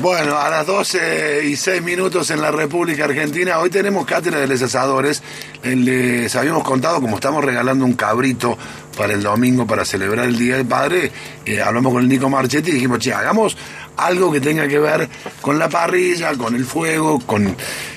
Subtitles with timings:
[0.00, 4.46] Bueno, a las 12 y 6 minutos en la República Argentina, hoy tenemos cátedra de
[4.46, 5.22] los asadores.
[5.62, 8.56] Eh, Les habíamos contado, como estamos regalando un cabrito
[8.96, 11.12] para el domingo para celebrar el Día del Padre,
[11.44, 13.58] eh, hablamos con el Nico Marchetti y dijimos, che, hagamos
[13.98, 15.06] algo que tenga que ver
[15.42, 17.54] con la parrilla, con el fuego, con,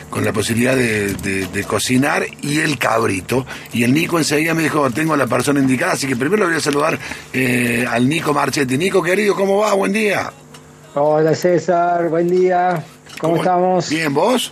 [0.10, 3.46] con la posibilidad de, cocinar y el cabrito.
[3.72, 6.50] Y el Nico enseguida me dijo, tengo a la persona indicada, así que primero le
[6.50, 7.00] voy a saludar
[7.32, 8.78] eh, al Nico Marchetti.
[8.78, 9.74] Nico, querido, ¿cómo va?
[9.74, 10.34] Buen día.
[10.96, 12.84] Hola César, buen día.
[13.20, 13.90] ¿Cómo, estamos?
[13.90, 14.52] Bien, ¿vos?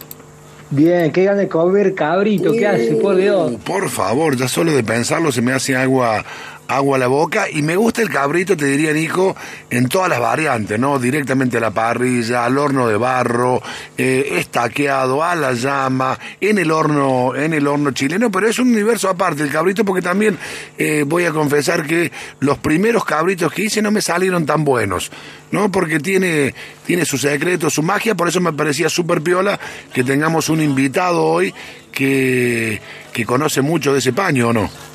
[0.71, 2.95] Bien, qué de comer cabrito, ¿qué hace?
[2.95, 3.51] Por Dios.
[3.51, 6.25] Uh, Por favor, ya solo de pensarlo se me hace agua
[6.75, 9.35] agua a la boca y me gusta el cabrito, te diría Nico,
[9.69, 10.99] en todas las variantes, ¿no?
[10.99, 13.61] Directamente a la parrilla, al horno de barro,
[13.97, 18.69] eh, estaqueado, a la llama, en el horno, en el horno chileno, pero es un
[18.69, 20.37] universo aparte el cabrito porque también
[20.77, 25.11] eh, voy a confesar que los primeros cabritos que hice no me salieron tan buenos,
[25.51, 25.71] ¿no?
[25.71, 26.53] Porque tiene,
[26.85, 29.59] tiene su secreto, su magia, por eso me parecía súper piola
[29.93, 31.53] que tengamos un invitado hoy
[31.91, 34.90] que, que conoce mucho de ese paño, ¿o no?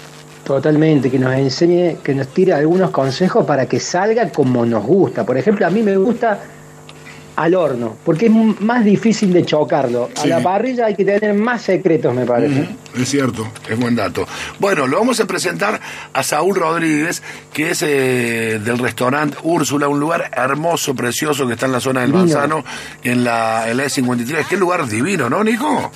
[0.47, 5.27] Totalmente, que nos enseñe, que nos tire algunos consejos para que salga como nos gusta.
[5.27, 6.39] Por ejemplo, a mí me gusta
[7.35, 10.09] al horno, porque es más difícil de chocarlo.
[10.15, 10.31] Sí.
[10.31, 12.65] A la parrilla hay que tener más secretos, me parece.
[12.97, 14.25] Es cierto, es buen dato.
[14.61, 15.81] Bueno, lo vamos a presentar
[16.13, 21.67] a Saúl Rodríguez, que es eh, del restaurante Úrsula, un lugar hermoso, precioso que está
[21.67, 22.13] en la zona del.
[22.13, 22.65] Manzano,
[23.03, 24.47] en la, en la E53.
[24.49, 25.91] Qué lugar divino, ¿no, Nico?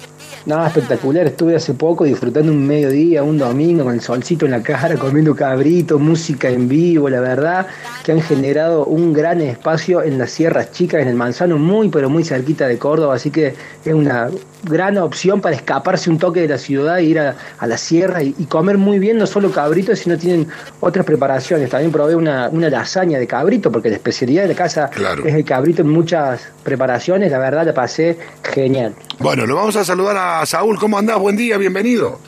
[0.47, 1.27] Nada, espectacular.
[1.27, 5.37] Estuve hace poco disfrutando un mediodía, un domingo, con el solcito en la cara, comiendo
[5.37, 7.11] cabrito, música en vivo.
[7.11, 7.67] La verdad
[8.03, 12.09] que han generado un gran espacio en las Sierras Chicas, en el Manzano, muy, pero
[12.09, 13.17] muy cerquita de Córdoba.
[13.17, 14.31] Así que es una
[14.63, 18.23] gran opción para escaparse un toque de la ciudad e ir a, a la sierra
[18.23, 20.49] y, y comer muy bien, no solo cabrito, sino tienen
[20.81, 21.71] otras preparaciones.
[21.71, 25.25] También probé una, una lasaña de cabrito, porque la especialidad de la casa Claro.
[25.27, 27.31] es el cabrito en muchas preparaciones.
[27.31, 28.95] La verdad la pasé genial.
[29.19, 30.79] Bueno, lo vamos a saludar a Saúl.
[30.79, 31.19] ¿Cómo andás?
[31.19, 32.19] Buen día, bienvenido.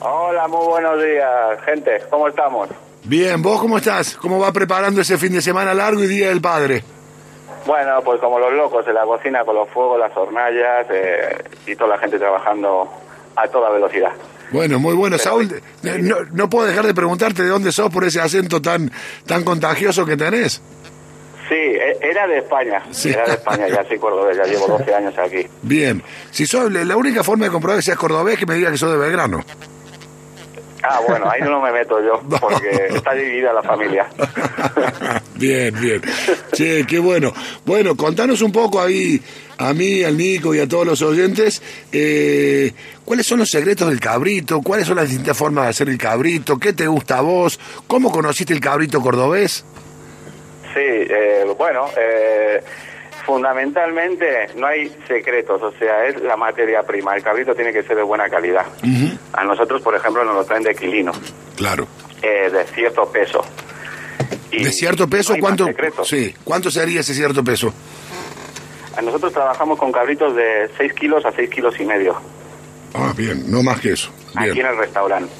[0.00, 1.90] Hola, muy buenos días, gente.
[2.10, 2.68] ¿Cómo estamos?
[3.04, 4.16] Bien, ¿vos cómo estás?
[4.16, 6.82] ¿Cómo va preparando ese fin de semana largo y Día del Padre?
[7.66, 11.74] Bueno, pues como los locos en la cocina con los fuegos, las hornallas eh, y
[11.74, 12.88] toda la gente trabajando
[13.34, 14.12] a toda velocidad.
[14.52, 15.16] Bueno, muy bueno.
[15.16, 18.62] Pero- Saúl, eh, no, no puedo dejar de preguntarte de dónde sos por ese acento
[18.62, 18.90] tan,
[19.26, 20.62] tan contagioso que tenés.
[21.48, 22.82] Sí, e- era de España.
[22.90, 23.10] Sí.
[23.10, 25.46] Era de España, ya soy cordobés, ya llevo 12 años aquí.
[25.62, 26.02] Bien.
[26.30, 28.78] Si sos, la única forma de comprobar que seas cordobés es que me diga que
[28.78, 29.44] sos de Belgrano.
[30.88, 34.06] Ah, bueno, ahí no me meto yo, porque está dividida la familia.
[35.34, 36.02] bien, bien.
[36.52, 37.32] Che, qué bueno.
[37.64, 39.20] Bueno, contanos un poco ahí,
[39.58, 41.60] a mí, al Nico y a todos los oyentes,
[41.90, 42.72] eh,
[43.04, 44.62] ¿cuáles son los secretos del cabrito?
[44.62, 46.58] ¿Cuáles son las distintas formas de hacer el cabrito?
[46.58, 47.58] ¿Qué te gusta a vos?
[47.86, 49.64] ¿Cómo conociste el cabrito cordobés?
[50.74, 52.62] Sí, eh, bueno, eh,
[53.26, 57.14] fundamentalmente no hay secretos, o sea, es la materia prima.
[57.14, 58.64] El cabrito tiene que ser de buena calidad.
[59.32, 61.12] A nosotros, por ejemplo, nos lo traen de quilino,
[61.56, 61.86] Claro.
[62.22, 63.44] eh, de cierto peso.
[64.52, 65.66] Y ¿De cierto peso no cuánto?
[66.04, 67.72] Sí, ¿cuánto sería ese cierto peso?
[68.96, 72.16] A Nosotros trabajamos con cabritos de 6 kilos a 6 kilos y medio,
[72.94, 74.10] Ah, bien, no más que eso.
[74.36, 75.30] aquí en el restaurante,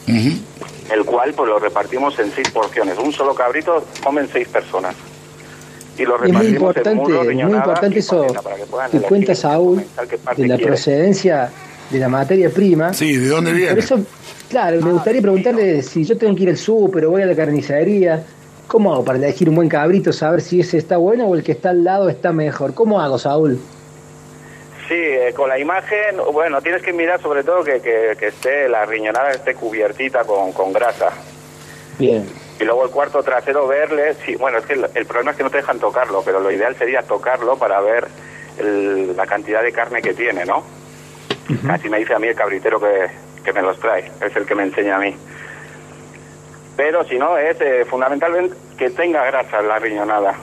[0.91, 2.99] el cual pues lo repartimos en seis porciones.
[2.99, 4.95] Un solo cabrito comen seis personas.
[5.99, 8.27] Y lo Es muy repartimos en importante, muslo, muy importante eso
[8.93, 9.79] que cuenta Saúl
[10.37, 10.67] de la quiere.
[10.67, 11.51] procedencia
[11.91, 12.93] de la materia prima.
[12.93, 13.71] Sí, ¿de dónde viene?
[13.71, 14.01] Por eso,
[14.51, 17.35] claro, me gustaría preguntarle si yo tengo que ir al súper o voy a la
[17.35, 18.25] carnicería,
[18.67, 21.53] ¿cómo hago para elegir un buen cabrito, saber si ese está bueno o el que
[21.53, 22.75] está al lado está mejor?
[22.75, 23.59] ¿Cómo hago, Saúl?
[24.89, 28.69] Sí, eh, con la imagen, bueno, tienes que mirar sobre todo que, que, que esté
[28.69, 31.09] la riñonada esté cubiertita con, con grasa.
[31.99, 32.25] Bien,
[32.59, 35.43] Y luego el cuarto trasero verle, sí, bueno, es que el, el problema es que
[35.43, 38.07] no te dejan tocarlo, pero lo ideal sería tocarlo para ver
[38.59, 40.65] el- la cantidad de carne que tiene, ¿no?
[41.71, 43.09] Así me dice a mí el cabritero que,
[43.45, 45.15] que me los trae, es el que me enseña a mí.
[46.77, 50.35] Pero si no, es eh, fundamentalmente que tenga grasa la riñonada,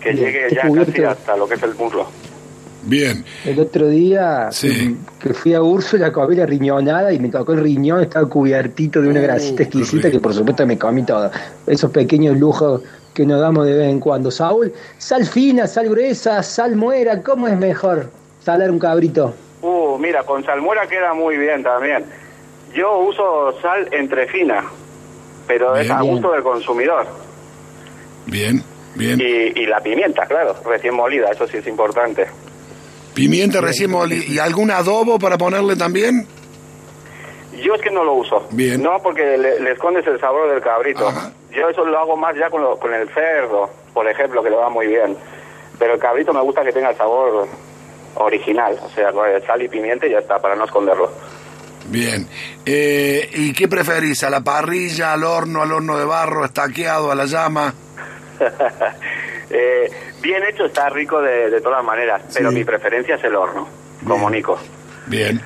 [0.00, 2.06] que llegue ya casi hasta lo que es el muslo.
[2.86, 3.24] Bien.
[3.44, 4.96] el otro día Sí.
[5.20, 9.08] que fui a Úrsula comí la riñonada y me tocó el riñón, estaba cubiertito de
[9.08, 11.30] una grasita exquisita que por supuesto me comí todo.
[11.66, 12.82] Esos pequeños lujos
[13.14, 14.30] que nos damos de vez en cuando.
[14.30, 18.10] Saúl, sal fina, sal gruesa, sal muera, ¿cómo es mejor
[18.44, 19.34] salar un cabrito?
[19.62, 22.04] Uh, mira, con salmuera queda muy bien también.
[22.74, 24.64] Yo uso sal entre fina,
[25.46, 27.06] pero es a gusto del consumidor.
[28.26, 28.62] Bien,
[28.94, 29.20] bien.
[29.20, 32.26] Y, y la pimienta, claro, recién molida, eso sí es importante.
[33.14, 34.24] Pimienta recién molida.
[34.26, 36.26] ¿Y algún adobo para ponerle también?
[37.62, 38.46] Yo es que no lo uso.
[38.50, 38.82] Bien.
[38.82, 41.08] No, porque le, le escondes el sabor del cabrito.
[41.08, 41.30] Ajá.
[41.52, 44.56] Yo eso lo hago más ya con, lo- con el cerdo, por ejemplo, que le
[44.56, 45.16] va muy bien.
[45.78, 47.46] Pero el cabrito me gusta que tenga el sabor
[48.16, 51.10] original, o sea, con sal y pimienta y ya está, para no esconderlo.
[51.86, 52.26] Bien.
[52.66, 54.24] Eh, ¿Y qué preferís?
[54.24, 57.72] ¿A la parrilla, al horno, al horno de barro, estaqueado, a la llama?
[59.50, 59.90] Eh,
[60.24, 62.56] bien hecho está rico de, de todas maneras, pero Sí.
[62.56, 63.68] mi preferencia es el horno,
[64.06, 64.28] como.
[64.30, 64.58] Nico.
[65.06, 65.40] Bien.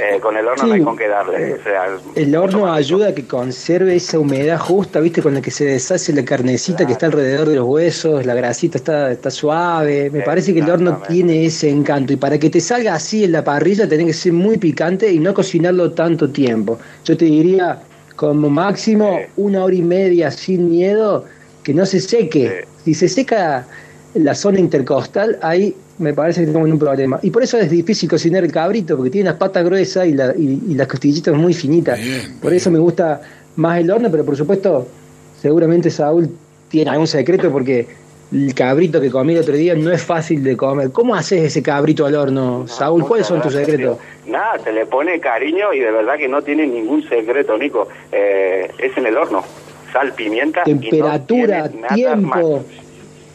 [0.00, 1.54] Eh, con el horno Sí, no hay con qué darle.
[1.54, 5.20] o sea, es El horno ayuda a que conserve esa humedad justa, ¿viste?
[5.20, 8.78] Con la que se deshace la carnecita que está alrededor de los huesos, la grasita
[8.78, 10.08] está, está suave.
[10.10, 12.12] Me parece que el horno tiene ese encanto.
[12.12, 15.18] Y para que te salga así en la parrilla, tenés que ser muy picante y
[15.18, 16.78] no cocinarlo tanto tiempo.
[17.04, 17.80] Yo te diría,
[18.14, 19.32] como máximo, Sí.
[19.38, 21.24] una hora y media sin miedo,
[21.68, 22.64] que no se seque.
[22.82, 23.66] Si se seca
[24.14, 27.20] la zona intercostal, ahí me parece que tenemos un problema.
[27.22, 30.32] Y por eso es difícil cocinar el cabrito, porque tiene las patas gruesas y, la-
[30.34, 31.98] y- y las costillitas muy finitas.
[32.02, 33.20] Bien, por eso me gusta
[33.56, 34.88] más el horno, pero por supuesto,
[35.42, 36.30] seguramente Saúl
[36.70, 37.86] tiene algún secreto, porque
[38.32, 40.90] el cabrito que comí el otro día no es fácil de comer.
[40.90, 43.06] ¿Cómo haces ese cabrito al horno, Saúl?
[43.06, 43.98] ¿Cuáles son tus secretos?
[44.26, 47.88] Nada, se le pone cariño y de verdad que no tiene ningún secreto, Nico.
[48.10, 49.44] Eh, es en el horno.
[49.92, 50.62] Sal, pimienta.
[50.66, 52.40] y no Temperatura, tiempo, más.
[52.40, 52.62] El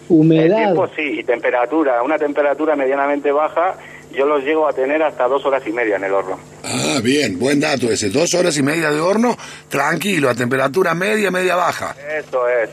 [0.09, 0.57] humedad.
[0.57, 2.03] tiempo sí, y temperatura.
[2.03, 3.75] Una temperatura medianamente baja,
[4.15, 6.39] yo los llego a tener hasta dos horas y media en el horno.
[6.63, 8.09] Ah, bien, buen dato ese.
[8.09, 9.35] Dos horas y media de horno,
[9.69, 11.95] tranquilo, a temperatura media, media baja.
[12.19, 12.69] Eso es.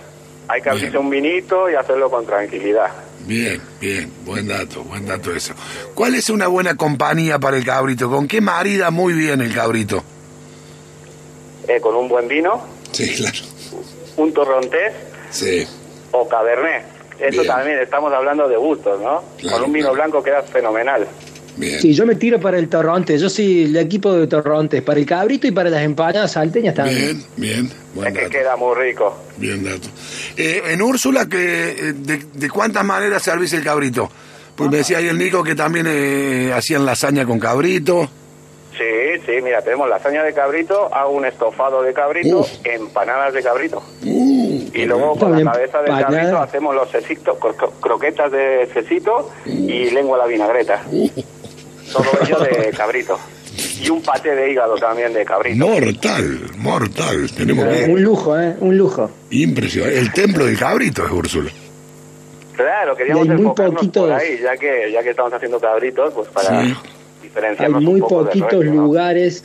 [0.48, 2.88] Hay que abrirse un vinito y hacerlo con tranquilidad.
[3.26, 5.54] Bien, bien, buen dato, buen dato eso.
[5.94, 8.10] ¿Cuál es una buena compañía para el cabrito?
[8.10, 10.02] ¿Con qué marida muy bien el cabrito?
[11.68, 12.60] Eh, con un buen vino,
[12.92, 13.38] Sí, claro.
[14.22, 14.92] Un torrontés
[15.30, 15.66] Sí,
[16.12, 16.84] o cabernet.
[17.18, 17.46] Eso Bien.
[17.54, 19.22] también estamos hablando de gustos, ¿no?
[19.38, 19.94] Claro, con un vino claro.
[20.10, 21.06] blanco queda fenomenal.
[21.56, 21.78] bien.
[21.80, 23.18] Sí, yo me tiro para el torronte.
[23.18, 27.22] Yo soy el equipo de torrontes, para el cabrito y para las empanadas salteñas también.
[27.36, 29.16] Bien, bien, buen es que queda muy rico.
[29.36, 29.88] Bien dato.
[30.36, 34.10] Eh, en Úrsula, que, eh, de, de cuántas maneras servís el cabrito?
[34.56, 38.10] Pues me decía ahí el Nico que también eh, hacían lasaña con cabrito.
[38.80, 42.48] Sí, sí, mira, tenemos lasaña de cabrito, hago un estofado de cabrito, Uf.
[42.64, 43.82] empanadas de cabrito.
[44.02, 46.16] Uh, Y luego con la cabeza del empanada.
[46.16, 50.82] cabrito hacemos los cro- cro- croquetas de cecito y lengua a la vinagreta.
[51.92, 53.18] Todo ello de cabrito.
[53.82, 55.66] Y un paté de hígado también de cabrito.
[55.66, 57.30] mortal, mortal.
[57.36, 57.92] Tenemos Eh, que...
[57.92, 58.54] Un lujo, ¿eh?
[58.60, 59.10] Un lujo.
[59.30, 59.98] Impresionante.
[59.98, 61.50] El templo del cabrito es Úrsula.
[62.56, 66.12] Claro, queríamos Y hay muy enfocarnos por ahí, ya que ya que estamos haciendo cabritos,
[66.14, 66.74] pues para Sí.
[67.58, 68.82] Hay muy un poco del poquitos resto, ¿no?
[68.82, 69.44] lugares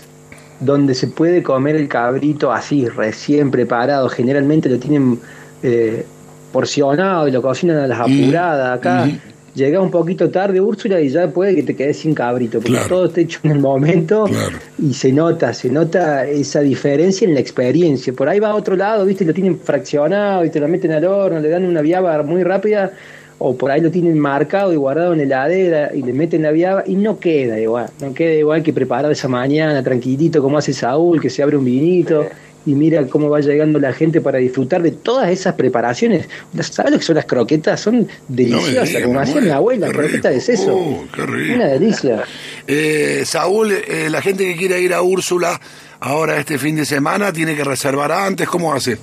[0.60, 4.08] donde se puede comer el cabrito así, recién preparado.
[4.10, 5.20] Generalmente lo tienen
[5.64, 6.06] eh,
[6.52, 8.78] porcionado y lo cocinan a las apuradas.
[8.80, 9.18] Acá ujú.
[9.54, 12.88] llega un poquito tarde, Úrsula, y ya puede que te quedes sin cabrito, porque Claro.
[12.88, 14.58] todo está hecho en el momento Claro.
[14.80, 18.14] y se nota, se nota esa diferencia en la experiencia.
[18.14, 19.26] Por ahí va a otro lado, ¿viste?
[19.26, 22.92] Lo tienen fraccionado y te lo meten al horno, le dan una viaba muy rápida.
[23.38, 26.52] O por ahí lo tienen marcado y guardado en la heladera y le meten la
[26.52, 27.90] viaba y no queda igual.
[28.00, 31.66] No queda igual que preparado esa mañana, tranquilito, como hace Saúl, que se abre un
[31.66, 32.28] vinito
[32.66, 36.28] y mira cómo va llegando la gente para disfrutar de todas esas preparaciones.
[36.62, 37.80] ¿Sabes lo que son las croquetas?
[37.80, 41.06] Son No deliciosas, como hacía mi abuela, Qué croqueta de seso.
[41.14, 41.56] Qué rico.
[41.56, 42.24] Una delicia.
[42.66, 45.60] Eh, Saúl, eh, la gente que quiera ir a Úrsula
[46.00, 48.48] ahora este fin de semana tiene que reservar antes.
[48.48, 48.98] ¿Cómo hace?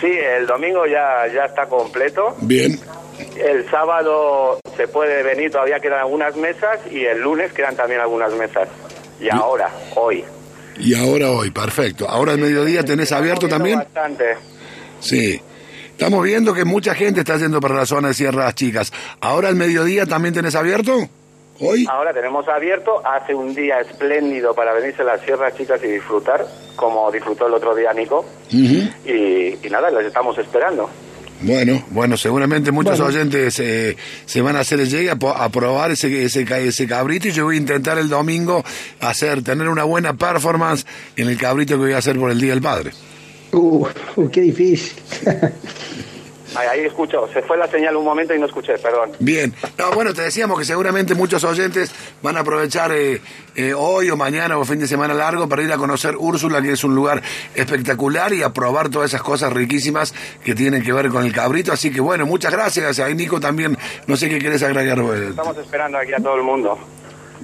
[0.00, 2.36] Sí, el domingo ya, ya está completo.
[2.40, 2.78] Bien.
[3.36, 8.32] El sábado se puede venir, todavía quedan algunas mesas y el lunes quedan también algunas
[8.32, 8.68] mesas.
[9.20, 10.24] Y ahora, hoy.
[10.78, 12.06] Y ahora hoy, perfecto.
[12.08, 13.78] Ahora al mediodía tenés abierto también.
[13.78, 14.36] Bastante.
[15.00, 15.40] Sí.
[15.90, 18.92] Estamos viendo que mucha gente está yendo para la zona de Sierras Chicas.
[19.20, 21.08] Ahora al mediodía también tenés abierto.
[21.60, 21.86] Hoy.
[21.90, 26.46] Ahora tenemos abierto, hace un día espléndido para venirse a las sierras chicas y disfrutar,
[26.76, 28.24] como disfrutó el otro día Nico.
[28.50, 30.88] Y, y nada, los estamos esperando.
[31.40, 33.14] Bueno, bueno, seguramente muchos Bueno.
[33.14, 33.94] oyentes eh,
[34.24, 37.56] se van a hacer el llegue a, probar ese, ese, ese cabrito y yo voy
[37.56, 38.64] a intentar el domingo
[39.00, 42.52] hacer, tener una buena performance en el cabrito que voy a hacer por el Día
[42.52, 42.92] del Padre.
[43.52, 43.86] Uh,
[44.16, 44.92] uh, qué difícil.
[46.56, 49.12] Ahí, ahí escucho, se fue la señal un momento y no escuché, perdón.
[49.18, 53.20] Bien, no, bueno, te decíamos que seguramente muchos oyentes van a aprovechar eh,
[53.54, 56.72] eh, hoy o mañana o fin de semana largo para ir a conocer Úrsula, que
[56.72, 57.22] es un lugar
[57.54, 61.72] espectacular y a probar todas esas cosas riquísimas que tienen que ver con el cabrito.
[61.72, 62.98] Así que bueno, muchas gracias.
[62.98, 64.98] Ahí Nico también, no sé qué querés agregar.
[64.98, 66.78] Estamos esperando aquí a todo el mundo.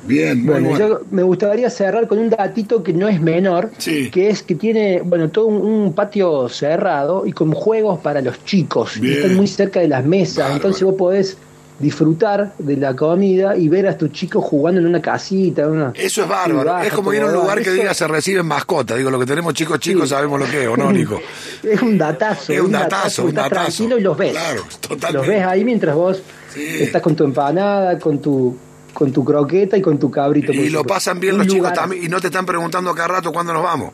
[0.04, 0.88] Bien, muy Bueno, bueno.
[0.88, 4.10] yo me gustaría cerrar con un datito que no es menor, Sí.
[4.10, 8.44] que es que tiene, bueno, todo un, un patio cerrado y con juegos para los
[8.44, 8.96] chicos.
[8.96, 9.14] Y Bien.
[9.18, 10.54] están muy cerca de las mesas, Bárbaro.
[10.56, 11.36] entonces vos podés
[11.78, 15.66] disfrutar de la comida y ver a tus chicos jugando en una casita.
[15.66, 16.70] Una, Eso es bárbaro.
[16.70, 18.96] baja, es como ir a un lugar que eso diga se reciben mascotas.
[18.98, 20.10] Digo, lo que tenemos chicos chicos Sí.
[20.10, 21.20] sabemos lo que es, ¿o no, Nico?
[21.62, 22.52] Es un datazo.
[22.52, 23.64] Es un datazo, un estás datazo.
[23.66, 24.30] tranquilo y los ves.
[24.32, 25.12] Claro, totalmente.
[25.12, 26.22] Los ves ahí mientras vos
[26.54, 26.82] Sí.
[26.82, 28.56] estás con tu empanada, con tu
[28.92, 30.52] con tu croqueta y con tu cabrito.
[30.52, 30.84] Y lo supuesto.
[30.86, 32.04] pasan bien Un los chicos también.
[32.04, 33.92] Y no te están preguntando cada rato cuándo nos vamos.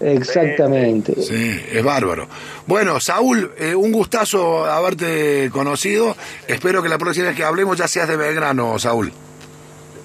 [0.00, 1.20] Exactamente.
[1.20, 2.26] Sí, es bárbaro.
[2.66, 6.16] Bueno, Saúl, eh, un gustazo haberte conocido.
[6.48, 9.12] Espero que la próxima vez que hablemos ya seas de Belgrano, Saúl.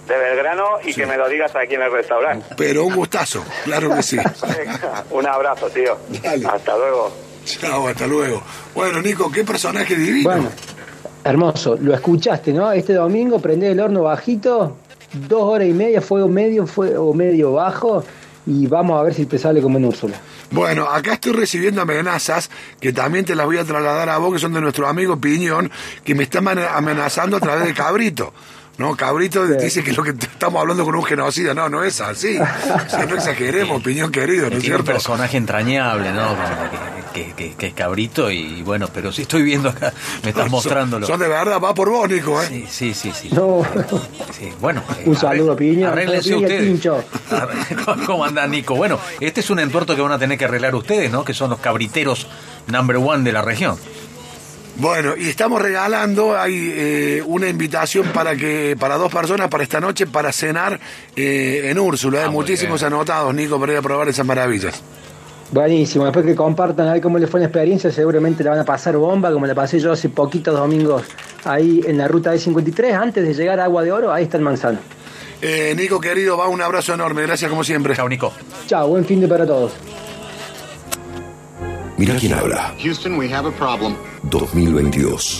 [0.08, 2.46] De Belgrano y que me lo digas aquí en el restaurante.
[2.58, 4.18] Pero un gustazo, claro que sí.
[5.12, 5.98] Un abrazo, tío.
[6.22, 6.46] Dale.
[6.46, 7.12] Hasta luego.
[7.46, 8.44] Chao, hasta luego.
[8.74, 10.30] Bueno, Nico, qué personaje divino.
[10.30, 10.50] Bueno,
[11.26, 11.76] hermoso.
[11.82, 12.72] Lo escuchaste, ¿no?
[12.72, 14.78] Este domingo prendé el horno bajito,
[15.28, 18.04] dos horas y media, fuego medio fuego medio bajo,
[18.46, 20.16] y vamos a ver si te sale como en.
[20.52, 24.40] Bueno, acá estoy recibiendo amenazas que también te las voy a trasladar a vos, que
[24.40, 25.72] son de nuestro amigo Piñón,
[26.04, 28.32] que me está amenazando a través de Cabrito.
[28.78, 31.54] No, Cabrito dice que lo que estamos hablando con un genocida.
[31.54, 32.38] No, no es así.
[32.38, 36.36] O sea, no exageremos, Piñón querido, ¿no es un personaje entrañable, ¿no?
[37.14, 41.08] Que, que- es cabrito y bueno, pero sí estoy viendo acá, me estás Son- mostrándolo.
[41.08, 42.46] Son de verdad, va por vos, Nico, ¿eh?
[42.50, 43.30] Sí, sí, sí, sí.
[43.32, 43.66] No,
[44.38, 44.84] Sí, bueno.
[45.00, 46.90] eh, Un saludo a Piña, Arréglense Piña, ustedes.
[48.06, 48.76] ¿Cómo anda Nico?
[48.76, 51.24] Bueno, este es un entuerto que van a tener que arreglar ustedes, ¿no?
[51.24, 52.28] Que son los cabriteros
[52.68, 53.78] number one de la región.
[54.78, 59.80] Bueno, y estamos regalando, hay eh, una invitación para que para dos personas para esta
[59.80, 60.78] noche para cenar
[61.16, 62.20] eh, en Úrsula.
[62.20, 62.92] Hay Ah, muy muchísimos bien.
[62.94, 64.82] anotados, Nico, para ir a probar esas maravillas.
[65.52, 66.04] buenísimo.
[66.04, 69.32] Después que compartan ahí cómo les fue la experiencia, seguramente la van a pasar bomba,
[69.32, 71.04] como la pasé yo hace poquitos domingos
[71.46, 74.44] ahí en la ruta E53, antes de llegar a Agua de Oro, ahí está el
[74.44, 74.80] manzano.
[75.42, 77.22] Eh, Nico, querido, va un abrazo enorme.
[77.22, 77.96] Gracias como siempre.
[77.96, 78.34] Chao, Nico.
[78.68, 79.72] Chao, buen fin de para todos.
[81.98, 82.76] Mira quién habla.
[82.80, 83.96] Houston, we have a problem.
[84.30, 85.34] 2022.